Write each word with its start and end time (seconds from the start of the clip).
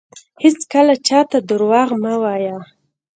هیڅکله 0.43 0.95
چاته 1.07 1.37
درواغ 1.49 1.89
مه 2.03 2.13
وایه 2.21 2.57